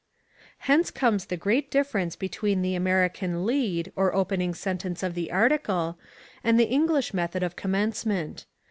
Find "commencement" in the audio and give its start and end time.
7.55-8.47